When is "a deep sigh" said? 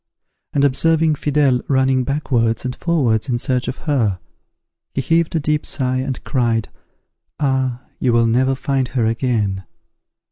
5.35-5.97